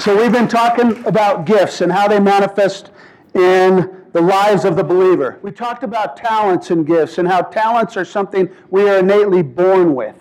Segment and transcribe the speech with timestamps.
[0.00, 2.90] So, we've been talking about gifts and how they manifest
[3.34, 5.38] in the lives of the believer.
[5.42, 9.94] We talked about talents and gifts and how talents are something we are innately born
[9.94, 10.16] with.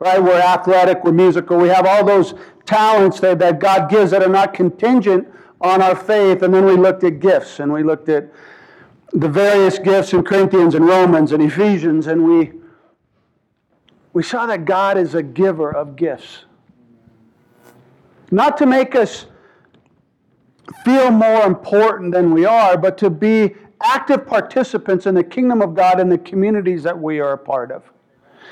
[0.00, 0.20] Right?
[0.20, 2.34] We're athletic, we're musical, we have all those
[2.66, 5.28] talents that, that God gives that are not contingent
[5.60, 6.42] on our faith.
[6.42, 8.32] And then we looked at gifts and we looked at
[9.12, 12.50] the various gifts in Corinthians and Romans and Ephesians, and we,
[14.12, 16.46] we saw that God is a giver of gifts.
[18.30, 19.26] Not to make us
[20.84, 25.74] feel more important than we are, but to be active participants in the kingdom of
[25.74, 27.82] God and the communities that we are a part of.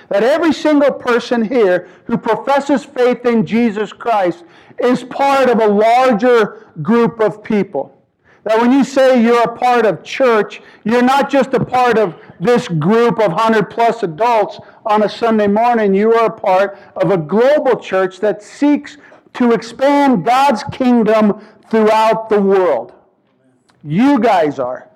[0.09, 4.45] That every single person here who professes faith in Jesus Christ
[4.79, 7.99] is part of a larger group of people.
[8.45, 12.17] That when you say you're a part of church, you're not just a part of
[12.41, 15.95] this group of 100 plus adults on a Sunday morning.
[15.95, 18.97] You are a part of a global church that seeks
[19.35, 22.93] to expand God's kingdom throughout the world.
[23.83, 24.89] You guys are.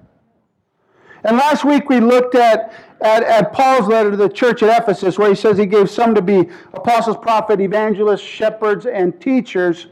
[1.25, 5.19] And last week we looked at, at, at, Paul's letter to the church at Ephesus,
[5.19, 9.89] where he says he gave some to be apostles, prophets, evangelists, shepherds, and teachers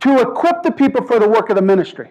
[0.00, 2.10] to equip the people for the work of the ministry.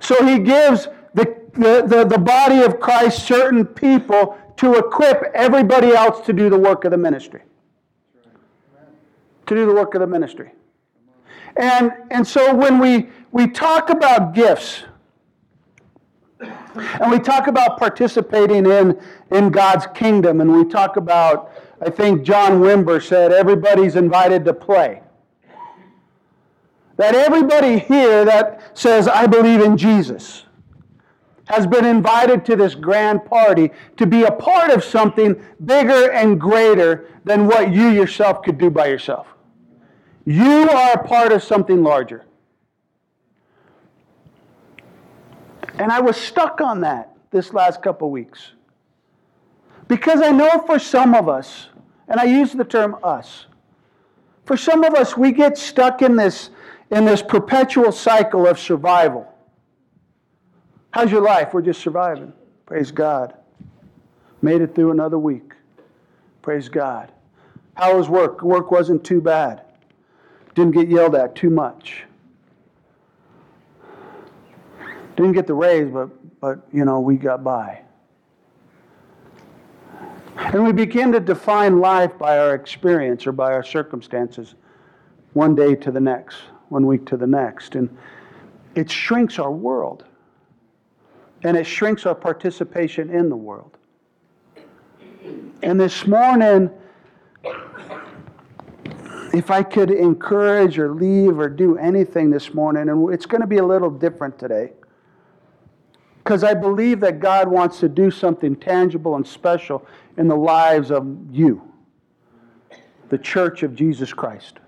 [0.00, 5.92] So he gives the, the, the, the body of Christ certain people to equip everybody
[5.92, 7.42] else to do the work of the ministry.
[9.50, 10.52] To do the work of the ministry.
[11.56, 14.84] And, and so when we, we talk about gifts,
[16.40, 18.96] and we talk about participating in,
[19.32, 21.50] in God's kingdom, and we talk about,
[21.84, 25.02] I think John Wimber said, everybody's invited to play.
[26.96, 30.44] That everybody here that says, I believe in Jesus,
[31.46, 36.40] has been invited to this grand party to be a part of something bigger and
[36.40, 39.26] greater than what you yourself could do by yourself.
[40.30, 42.24] You are a part of something larger.
[45.76, 48.52] And I was stuck on that this last couple weeks.
[49.88, 51.66] Because I know for some of us,
[52.06, 53.46] and I use the term us,
[54.44, 56.50] for some of us, we get stuck in this,
[56.92, 59.26] in this perpetual cycle of survival.
[60.92, 61.52] How's your life?
[61.52, 62.32] We're just surviving.
[62.66, 63.34] Praise God.
[64.42, 65.54] Made it through another week.
[66.40, 67.10] Praise God.
[67.74, 68.42] How was work?
[68.42, 69.64] Work wasn't too bad.
[70.54, 72.04] Didn't get yelled at too much.
[75.16, 76.08] Didn't get the raise, but,
[76.40, 77.82] but you know, we got by.
[80.36, 84.54] And we begin to define life by our experience or by our circumstances,
[85.34, 86.38] one day to the next,
[86.70, 87.74] one week to the next.
[87.74, 87.94] And
[88.74, 90.04] it shrinks our world.
[91.42, 93.76] And it shrinks our participation in the world.
[95.62, 96.70] And this morning,
[99.32, 103.46] if I could encourage or leave or do anything this morning, and it's going to
[103.46, 104.72] be a little different today,
[106.18, 109.86] because I believe that God wants to do something tangible and special
[110.16, 111.62] in the lives of you,
[113.08, 114.58] the church of Jesus Christ.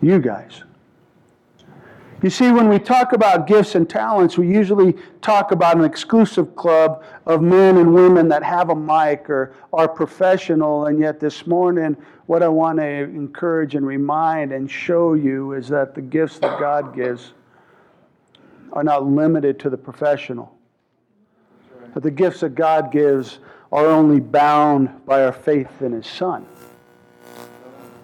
[0.00, 0.62] You guys.
[2.22, 6.56] You see, when we talk about gifts and talents, we usually talk about an exclusive
[6.56, 10.86] club of men and women that have a mic or are professional.
[10.86, 11.94] And yet, this morning,
[12.24, 16.58] what I want to encourage and remind and show you is that the gifts that
[16.58, 17.34] God gives
[18.72, 20.56] are not limited to the professional.
[21.92, 23.40] But the gifts that God gives
[23.70, 26.46] are only bound by our faith in His Son.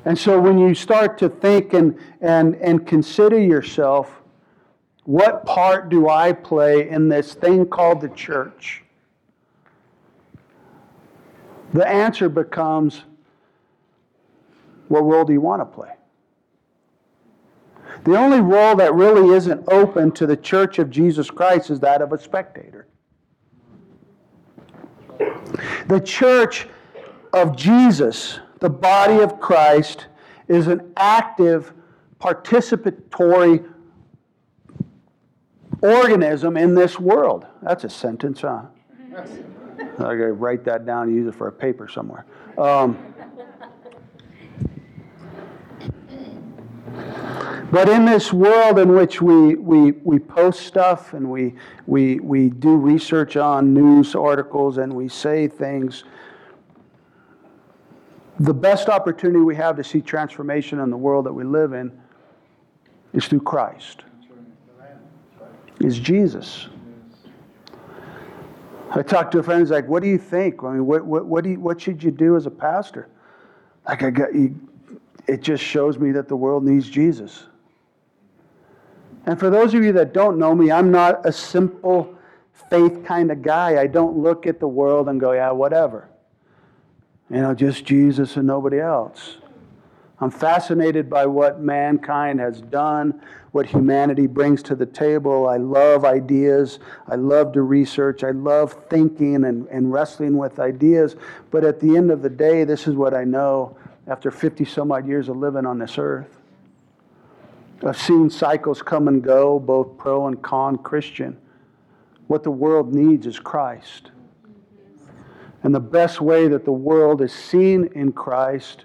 [0.05, 4.23] And so when you start to think and, and, and consider yourself,
[5.05, 8.83] what part do I play in this thing called the church?
[11.73, 13.03] The answer becomes
[14.89, 15.93] what role do you want to play?
[18.05, 22.03] The only role that really isn't open to the church of Jesus Christ is that
[22.03, 22.89] of a spectator.
[25.87, 26.67] The church
[27.33, 30.07] of Jesus the body of Christ
[30.47, 31.73] is an active,
[32.21, 33.69] participatory
[35.83, 37.45] organism in this world.
[37.61, 38.63] That's a sentence, huh?
[39.17, 42.25] I gotta write that down and use it for a paper somewhere.
[42.57, 42.97] Um,
[47.73, 51.55] but in this world in which we, we, we post stuff and we,
[51.89, 56.05] we, we do research on news articles and we say things,
[58.41, 61.93] the best opportunity we have to see transformation in the world that we live in
[63.13, 64.03] is through Christ,
[65.81, 66.69] is Jesus.
[68.95, 70.63] I talked to a friend who's like, What do you think?
[70.63, 73.09] I mean, what, what, what, do you, what should you do as a pastor?
[73.89, 74.55] Like, I got, you,
[75.27, 77.45] it just shows me that the world needs Jesus.
[79.27, 82.15] And for those of you that don't know me, I'm not a simple
[82.71, 83.81] faith kind of guy.
[83.81, 86.09] I don't look at the world and go, yeah, whatever.
[87.33, 89.39] You know, just Jesus and nobody else.
[90.21, 95.49] I'm fascinated by what mankind has done, what humanity brings to the table.
[95.49, 96.79] I love ideas.
[97.09, 98.23] I love to research.
[98.23, 101.17] I love thinking and, and wrestling with ideas.
[101.51, 104.93] But at the end of the day, this is what I know after 50 some
[104.93, 106.39] odd years of living on this earth.
[107.85, 111.37] I've seen cycles come and go, both pro and con Christian.
[112.27, 114.11] What the world needs is Christ.
[115.63, 118.85] And the best way that the world is seen in Christ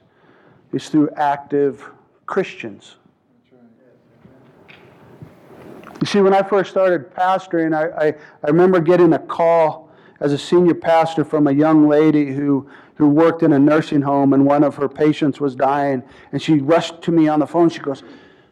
[0.74, 1.90] is through active
[2.26, 2.98] Christians.
[6.00, 8.14] You see, when I first started pastoring, I, I,
[8.44, 9.90] I, remember getting a call
[10.20, 14.34] as a senior pastor from a young lady who, who worked in a nursing home
[14.34, 16.04] and one of her patients was dying.
[16.32, 17.70] And she rushed to me on the phone.
[17.70, 18.04] She goes,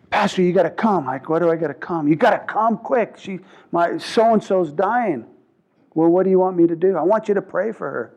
[0.10, 1.06] Pastor, you got to come.
[1.06, 2.08] Like, why do I got to come?
[2.08, 3.16] You got to come quick.
[3.18, 3.40] She,
[3.72, 5.26] my so and so's dying.
[5.96, 6.98] Well, what do you want me to do?
[6.98, 8.16] I want you to pray for her.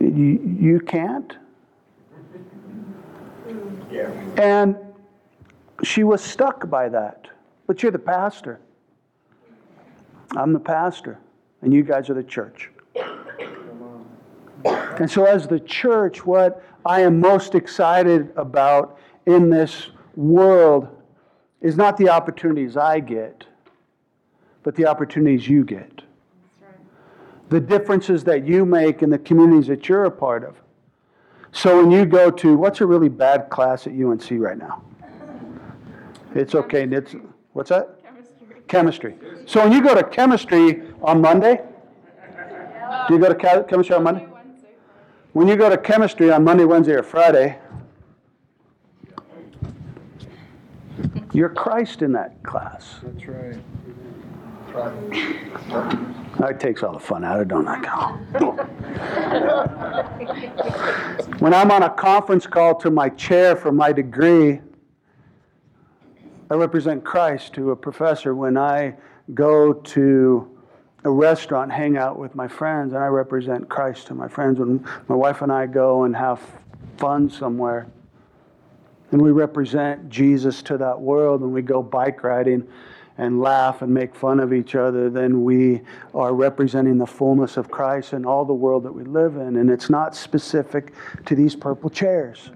[0.00, 1.36] You, you can't?
[3.90, 4.10] Yeah.
[4.36, 4.76] And
[5.82, 7.28] she was stuck by that.
[7.66, 8.60] But you're the pastor.
[10.36, 11.18] I'm the pastor,
[11.62, 12.70] and you guys are the church.
[14.64, 20.88] And so, as the church, what I am most excited about in this world
[21.60, 23.46] is not the opportunities I get,
[24.64, 26.02] but the opportunities you get.
[27.50, 30.56] The differences that you make in the communities that you're a part of.
[31.52, 34.82] So when you go to, what's a really bad class at UNC right now?
[36.34, 36.82] It's okay.
[36.82, 37.14] It's,
[37.52, 38.02] what's that?
[38.02, 38.56] Chemistry.
[38.66, 39.14] Chemistry.
[39.46, 41.60] So when you go to chemistry on Monday,
[43.06, 44.26] do you go to chemistry on Monday?
[45.34, 47.58] When you go to chemistry on Monday, Wednesday, or Friday,
[51.34, 53.00] You're Christ in that class.
[53.02, 53.56] That's right.
[54.74, 57.78] That takes all the fun out of it, don't I,
[61.38, 64.60] when I'm on a conference call to my chair for my degree,
[66.50, 68.34] I represent Christ to a professor.
[68.34, 68.96] When I
[69.32, 70.50] go to
[71.04, 74.58] a restaurant, hang out with my friends, and I represent Christ to my friends.
[74.58, 76.40] When my wife and I go and have
[76.96, 77.86] fun somewhere,
[79.12, 82.66] and we represent Jesus to that world when we go bike riding
[83.18, 85.80] and laugh and make fun of each other, then we
[86.14, 89.56] are representing the fullness of Christ in all the world that we live in.
[89.56, 90.92] And it's not specific
[91.26, 92.50] to these purple chairs.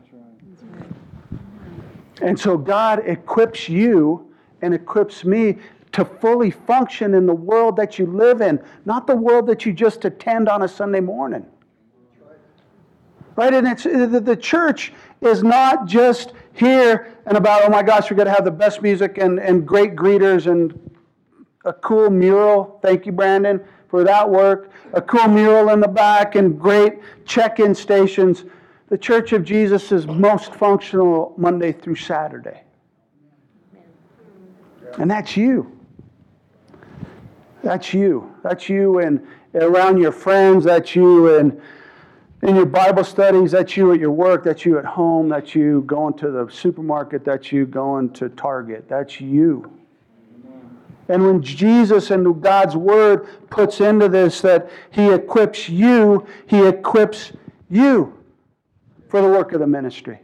[2.20, 5.58] And so God equips you and equips me
[5.92, 9.72] to fully function in the world that you live in, not the world that you
[9.72, 11.46] just attend on a Sunday morning.
[13.38, 13.54] Right?
[13.54, 18.26] And it's the church is not just here and about, oh my gosh, we're going
[18.26, 20.90] to have the best music and, and great greeters and
[21.64, 22.80] a cool mural.
[22.82, 24.72] Thank you, Brandon, for that work.
[24.92, 26.94] A cool mural in the back and great
[27.26, 28.44] check in stations.
[28.88, 32.64] The Church of Jesus is most functional Monday through Saturday.
[34.98, 35.78] And that's you.
[37.62, 38.34] That's you.
[38.42, 39.24] That's you and
[39.54, 40.64] around your friends.
[40.64, 41.62] That's you and
[42.42, 45.82] in your Bible studies, that's you at your work, that's you at home, that's you
[45.86, 49.72] going to the supermarket, that's you going to Target, that's you.
[51.08, 57.32] And when Jesus and God's Word puts into this that He equips you, He equips
[57.70, 58.14] you
[59.08, 60.20] for the work of the ministry.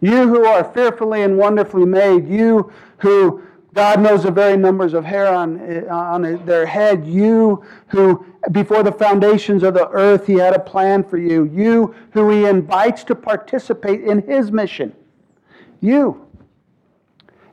[0.00, 3.42] You who are fearfully and wonderfully made, you who
[3.78, 7.06] God knows the very numbers of hair on, eh, on their head.
[7.06, 11.44] You who, before the foundations of the earth, He had a plan for you.
[11.44, 14.96] You who He invites to participate in His mission.
[15.80, 16.26] You.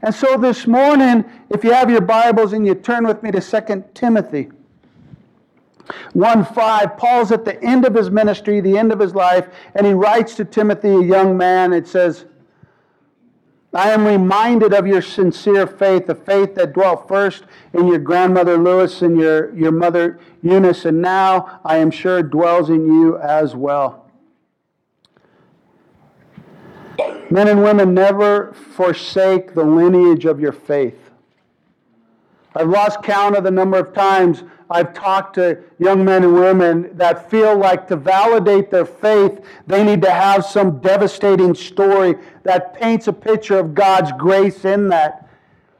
[0.01, 3.39] And so this morning, if you have your Bibles and you turn with me to
[3.39, 4.49] 2 Timothy
[6.13, 9.85] 1 5, Paul's at the end of his ministry, the end of his life, and
[9.85, 11.71] he writes to Timothy, a young man.
[11.71, 12.25] It says,
[13.75, 18.57] I am reminded of your sincere faith, the faith that dwelt first in your grandmother
[18.57, 23.53] Lois and your, your mother Eunice, and now I am sure dwells in you as
[23.53, 24.09] well.
[27.29, 31.04] Men and women, never forsake the lineage of your faith.
[32.55, 36.95] I've lost count of the number of times I've talked to young men and women
[36.97, 42.73] that feel like to validate their faith, they need to have some devastating story that
[42.73, 45.29] paints a picture of God's grace in that.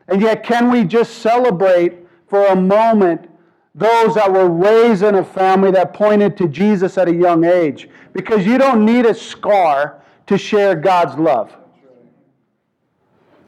[0.07, 1.93] And yet, can we just celebrate
[2.27, 3.29] for a moment
[3.73, 7.89] those that were raised in a family that pointed to Jesus at a young age?
[8.13, 11.55] Because you don't need a scar to share God's love.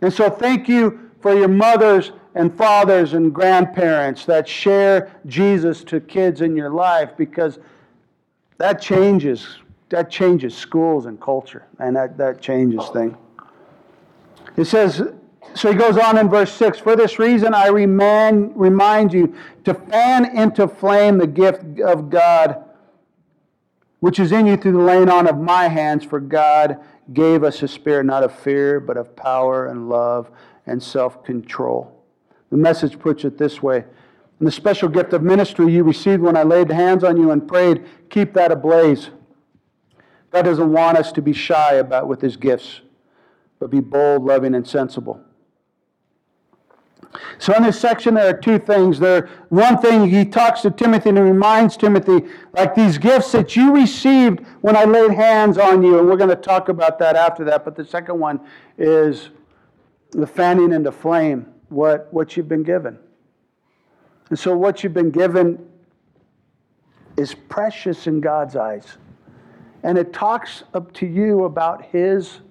[0.01, 5.99] And so, thank you for your mothers and fathers and grandparents that share Jesus to
[5.99, 7.59] kids in your life because
[8.57, 9.57] that changes
[9.89, 13.15] that changes schools and culture and that, that changes things.
[14.57, 15.01] It says
[15.55, 19.73] so he goes on in verse 6 For this reason I remind, remind you to
[19.73, 22.63] fan into flame the gift of God
[23.99, 26.77] which is in you through the laying on of my hands, for God
[27.13, 30.29] gave us a spirit not of fear, but of power and love
[30.65, 31.96] and self control.
[32.49, 33.85] The message puts it this way
[34.39, 37.47] and the special gift of ministry you received when I laid hands on you and
[37.47, 39.09] prayed, keep that ablaze.
[40.31, 42.81] God doesn't want us to be shy about with his gifts,
[43.59, 45.21] but be bold, loving, and sensible.
[47.39, 48.99] So in this section, there are two things.
[48.99, 53.55] There, one thing he talks to Timothy and he reminds Timothy, like these gifts that
[53.55, 57.15] you received when I laid hands on you, and we're going to talk about that
[57.15, 57.65] after that.
[57.65, 58.39] But the second one
[58.77, 59.29] is
[60.11, 62.97] the fanning into flame, what, what you've been given.
[64.29, 65.67] And so what you've been given
[67.17, 68.97] is precious in God's eyes.
[69.83, 72.41] And it talks up to you about his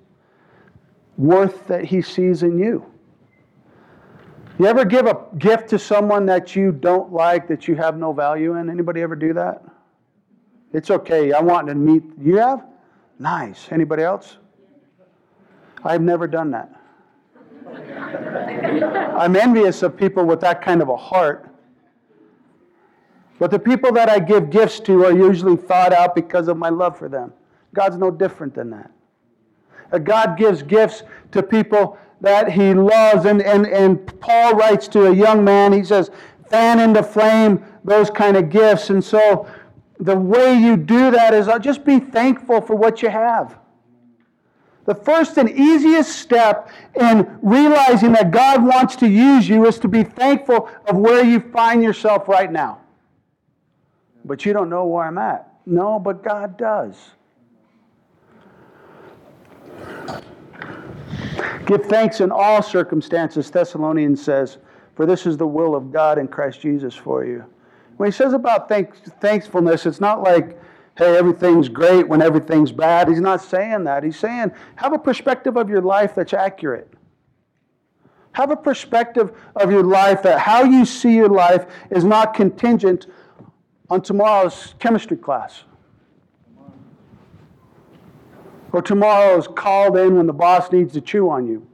[1.16, 2.84] worth that he sees in you.
[4.58, 8.12] You ever give a gift to someone that you don't like, that you have no
[8.12, 8.70] value in?
[8.70, 9.62] Anybody ever do that?
[10.72, 11.32] It's okay.
[11.32, 12.02] I want to meet.
[12.18, 12.64] You have?
[13.18, 13.68] Nice.
[13.70, 14.38] Anybody else?
[15.84, 16.74] I've never done that.
[17.66, 21.48] I'm envious of people with that kind of a heart.
[23.38, 26.70] But the people that I give gifts to are usually thought out because of my
[26.70, 27.32] love for them.
[27.74, 28.90] God's no different than that.
[30.04, 33.26] God gives gifts to people that he loves.
[33.26, 36.10] And, and, and Paul writes to a young man, he says,
[36.48, 38.90] fan into flame those kind of gifts.
[38.90, 39.46] And so
[39.98, 43.58] the way you do that is uh, just be thankful for what you have.
[44.86, 49.88] The first and easiest step in realizing that God wants to use you is to
[49.88, 52.80] be thankful of where you find yourself right now.
[54.24, 55.52] But you don't know where I'm at.
[55.66, 56.96] No, but God does.
[61.66, 64.58] Give thanks in all circumstances, Thessalonians says,
[64.94, 67.44] for this is the will of God in Christ Jesus for you.
[67.96, 70.60] When he says about thanks, thankfulness, it's not like,
[70.96, 73.08] hey, everything's great when everything's bad.
[73.08, 74.02] He's not saying that.
[74.02, 76.92] He's saying, have a perspective of your life that's accurate.
[78.32, 83.06] Have a perspective of your life that how you see your life is not contingent
[83.88, 85.64] on tomorrow's chemistry class.
[88.72, 91.66] Or tomorrow is called in when the boss needs to chew on you.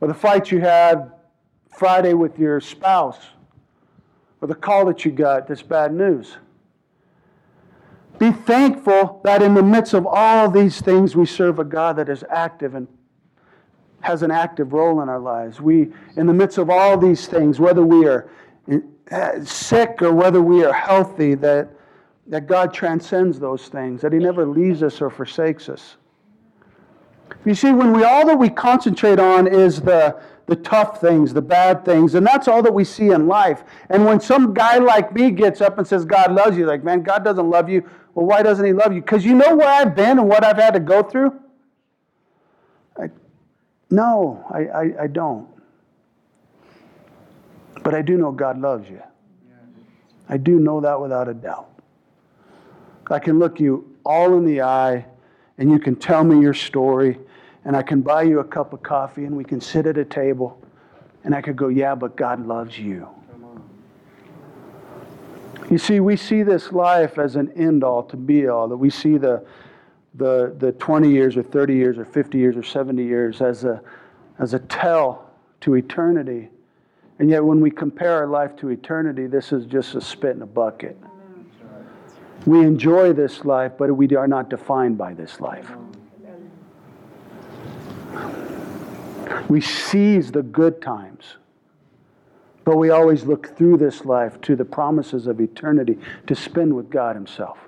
[0.00, 1.12] Or the fight you had
[1.76, 3.18] Friday with your spouse.
[4.40, 6.38] Or the call that you got that's bad news.
[8.18, 12.08] Be thankful that in the midst of all these things, we serve a God that
[12.08, 12.86] is active and
[14.00, 15.60] has an active role in our lives.
[15.60, 18.30] We, in the midst of all these things, whether we are
[19.10, 21.70] uh, sick or whether we are healthy, that
[22.26, 25.96] that God transcends those things, that He never leaves us or forsakes us.
[27.44, 31.42] You see, when we all that we concentrate on is the, the tough things, the
[31.42, 33.64] bad things, and that's all that we see in life.
[33.90, 37.02] And when some guy like me gets up and says, God loves you, like, man,
[37.02, 37.88] God doesn't love you.
[38.14, 39.02] Well, why doesn't He love you?
[39.02, 41.38] Because you know where I've been and what I've had to go through?
[42.98, 43.10] I,
[43.90, 45.48] no, I, I, I don't.
[47.82, 49.02] But I do know God loves you.
[50.28, 51.68] I do know that without a doubt.
[53.10, 55.04] I can look you all in the eye
[55.58, 57.18] and you can tell me your story
[57.64, 60.04] and I can buy you a cup of coffee and we can sit at a
[60.04, 60.60] table
[61.24, 63.08] and I could go, yeah, but God loves you.
[65.70, 68.90] You see, we see this life as an end all to be all, that we
[68.90, 69.44] see the,
[70.14, 73.80] the, the 20 years or 30 years or 50 years or 70 years as a,
[74.38, 75.30] as a tell
[75.62, 76.50] to eternity.
[77.18, 80.42] And yet, when we compare our life to eternity, this is just a spit in
[80.42, 80.98] a bucket.
[82.46, 85.70] We enjoy this life, but we are not defined by this life.
[89.48, 91.36] We seize the good times,
[92.64, 96.90] but we always look through this life to the promises of eternity to spend with
[96.90, 97.58] God Himself.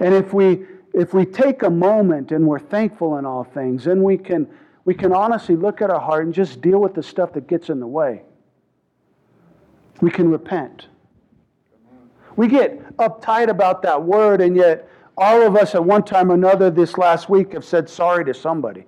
[0.00, 4.02] And if we if we take a moment and we're thankful in all things, then
[4.02, 4.48] we can
[4.84, 7.68] we can honestly look at our heart and just deal with the stuff that gets
[7.70, 8.22] in the way.
[10.00, 10.86] We can repent.
[12.40, 16.34] We get uptight about that word, and yet all of us at one time or
[16.36, 18.86] another this last week have said sorry to somebody.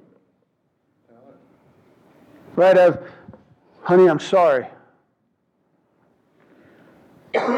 [2.56, 2.78] Right?
[2.78, 3.06] Of,
[3.82, 4.68] honey, I'm sorry.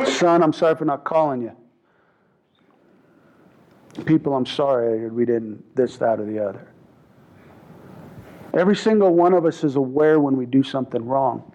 [0.04, 1.52] Son, I'm sorry for not calling you.
[4.04, 6.72] People, I'm sorry we didn't this, that, or the other.
[8.52, 11.54] Every single one of us is aware when we do something wrong.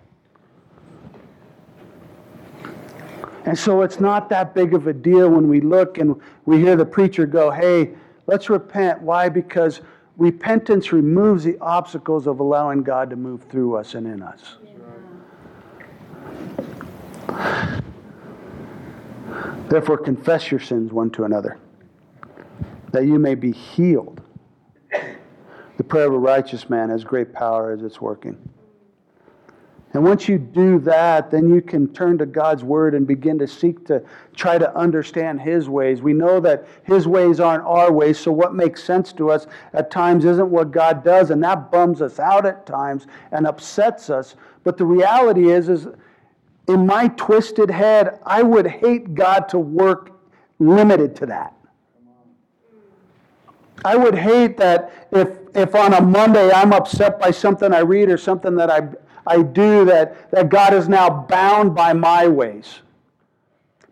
[3.49, 6.75] And so it's not that big of a deal when we look and we hear
[6.75, 7.95] the preacher go, hey,
[8.27, 9.01] let's repent.
[9.01, 9.27] Why?
[9.27, 9.81] Because
[10.17, 14.57] repentance removes the obstacles of allowing God to move through us and in us.
[19.67, 21.57] Therefore, confess your sins one to another,
[22.91, 24.21] that you may be healed.
[25.77, 28.37] The prayer of a righteous man has great power as it's working.
[29.93, 33.47] And once you do that, then you can turn to God's Word and begin to
[33.47, 34.03] seek to
[34.35, 36.01] try to understand His ways.
[36.01, 39.89] We know that His ways aren't our ways, so what makes sense to us at
[39.89, 44.35] times isn't what God does, and that bums us out at times and upsets us.
[44.63, 45.87] But the reality is, is
[46.67, 50.11] in my twisted head, I would hate God to work
[50.59, 51.55] limited to that.
[53.83, 58.09] I would hate that if, if on a Monday I'm upset by something I read
[58.09, 58.81] or something that I,
[59.29, 62.79] I do, that, that God is now bound by my ways.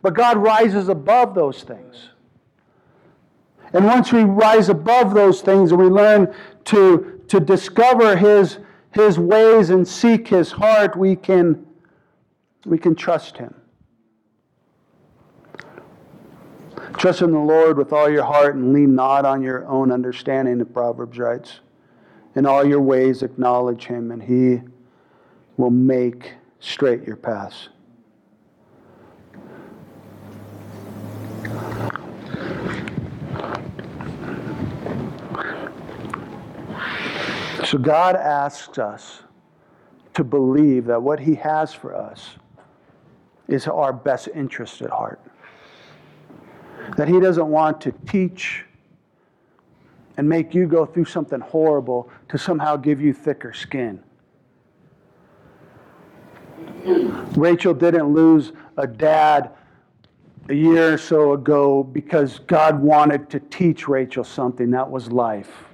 [0.01, 2.09] But God rises above those things.
[3.73, 6.33] And once we rise above those things and we learn
[6.65, 8.59] to, to discover his,
[8.97, 11.65] his ways and seek His heart, we can,
[12.65, 13.53] we can trust Him.
[16.97, 20.57] Trust in the Lord with all your heart and lean not on your own understanding,
[20.57, 21.59] the Proverbs writes.
[22.35, 24.61] In all your ways acknowledge Him, and He
[25.57, 27.69] will make straight your paths.
[37.65, 39.23] So God asks us
[40.13, 42.37] to believe that what He has for us
[43.49, 45.19] is our best interest at heart.
[46.95, 48.63] That He doesn't want to teach
[50.15, 54.01] and make you go through something horrible to somehow give you thicker skin.
[57.35, 59.51] Rachel didn't lose a dad
[60.49, 65.65] a year or so ago because God wanted to teach Rachel something that was life.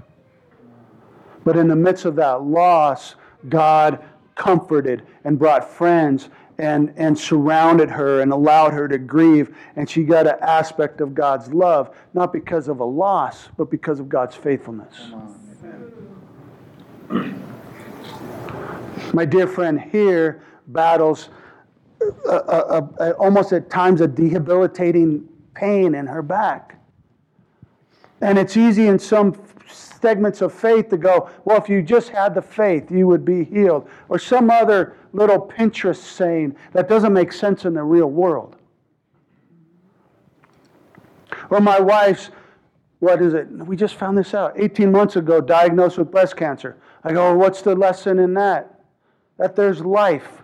[1.44, 3.16] But in the midst of that loss,
[3.50, 4.04] God
[4.36, 9.56] comforted and brought friends and, and surrounded her and allowed her to grieve.
[9.76, 14.00] And she got an aspect of God's love, not because of a loss, but because
[14.00, 14.96] of God's faithfulness.
[19.14, 21.30] My dear friend here battles
[22.28, 26.80] a, a, a, almost at times a debilitating pain in her back.
[28.22, 29.36] And it's easy in some
[29.68, 33.44] segments of faith to go, well, if you just had the faith, you would be
[33.44, 33.90] healed.
[34.10, 38.58] Or some other little Pinterest saying that doesn't make sense in the real world.
[41.50, 42.30] Or my wife's,
[43.00, 43.50] what is it?
[43.50, 46.78] We just found this out 18 months ago, diagnosed with breast cancer.
[47.04, 48.82] I go, well, what's the lesson in that?
[49.38, 50.43] That there's life.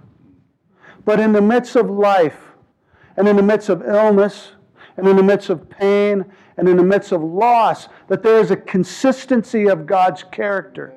[1.06, 2.38] But in the midst of life,
[3.18, 4.54] and in the midst of illness,
[4.98, 6.26] and in the midst of pain,
[6.58, 10.94] and in the midst of loss, that there is a consistency of God's character.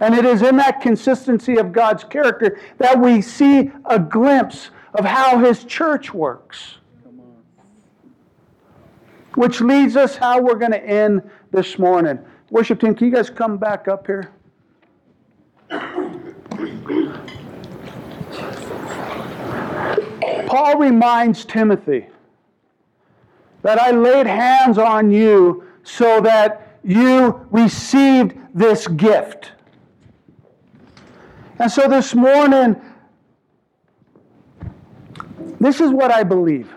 [0.00, 5.04] And it is in that consistency of God's character that we see a glimpse of
[5.04, 6.76] how His church works.
[9.34, 12.18] Which leads us how we're going to end this morning.
[12.50, 14.32] Worship team, can you guys come back up here?
[20.50, 22.08] Paul reminds Timothy
[23.62, 29.52] that I laid hands on you so that you received this gift.
[31.60, 32.74] And so this morning,
[35.60, 36.74] this is what I believe.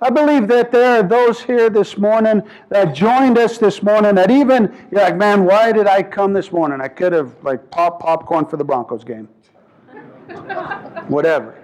[0.00, 4.32] I believe that there are those here this morning that joined us this morning that
[4.32, 6.80] even you're like, man, why did I come this morning?
[6.80, 9.28] I could have like popped popcorn for the Broncos game.
[11.06, 11.63] Whatever.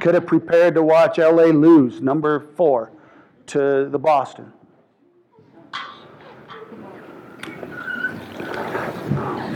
[0.00, 2.92] Could have prepared to watch LA lose, number four
[3.46, 4.52] to the Boston.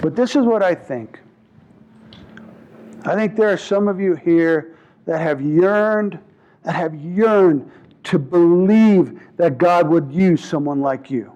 [0.02, 1.20] But this is what I think.
[3.04, 4.76] I think there are some of you here
[5.06, 6.18] that have yearned,
[6.62, 7.70] that have yearned
[8.04, 11.32] to believe that God would use someone like you.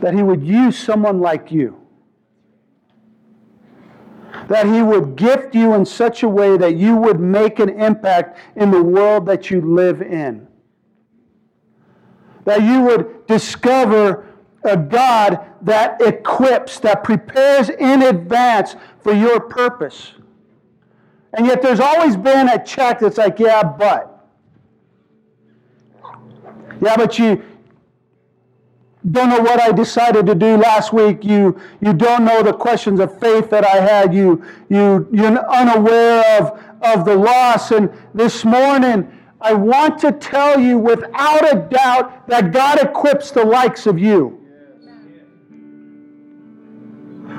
[0.00, 1.83] That He would use someone like you
[4.48, 8.38] that He would gift you in such a way that you would make an impact
[8.56, 10.46] in the world that you live in.
[12.44, 14.26] That you would discover
[14.64, 20.12] a God that equips, that prepares in advance for your purpose.
[21.34, 24.10] And yet there's always been a check that's like, yeah, but.
[26.80, 27.42] Yeah, but you
[29.10, 31.24] don't know what I decided to do last week.
[31.24, 34.14] You, you don't know the questions of faith that I had.
[34.14, 37.70] You, you, you're unaware of, of the loss.
[37.70, 39.10] And this morning,
[39.42, 44.40] I want to tell you without a doubt that God equips the likes of you.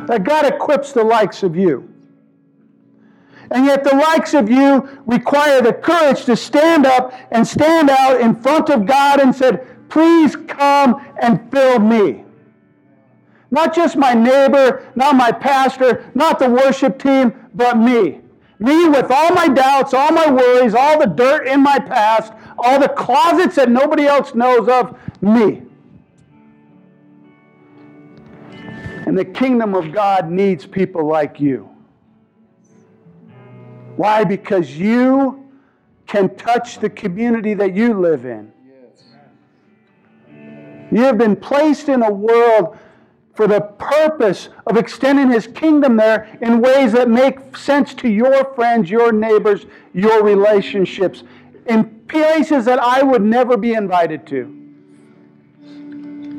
[0.05, 1.91] That God equips the likes of you.
[3.49, 8.21] And yet, the likes of you require the courage to stand up and stand out
[8.21, 12.23] in front of God and said, Please come and fill me.
[13.49, 18.21] Not just my neighbor, not my pastor, not the worship team, but me.
[18.59, 22.79] Me with all my doubts, all my worries, all the dirt in my past, all
[22.79, 25.63] the closets that nobody else knows of, me.
[29.07, 31.69] And the kingdom of God needs people like you.
[33.95, 34.23] Why?
[34.23, 35.49] Because you
[36.07, 38.51] can touch the community that you live in.
[40.95, 42.77] You have been placed in a world
[43.33, 48.53] for the purpose of extending his kingdom there in ways that make sense to your
[48.53, 51.23] friends, your neighbors, your relationships,
[51.65, 54.55] in places that I would never be invited to.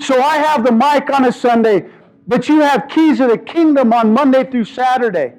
[0.01, 1.91] So I have the mic on a Sunday,
[2.27, 5.35] but you have keys of the kingdom on Monday through Saturday.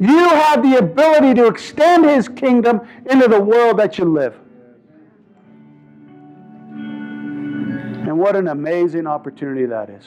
[0.00, 4.36] You have the ability to extend his kingdom into the world that you live.
[8.06, 10.04] And what an amazing opportunity that is.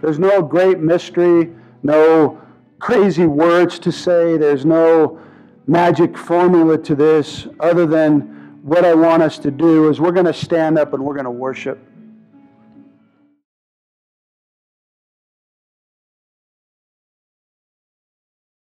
[0.00, 2.40] There's no great mystery, no
[2.78, 5.20] crazy words to say, there's no
[5.66, 10.26] magic formula to this other than what I want us to do is we're going
[10.26, 11.78] to stand up and we're going to worship.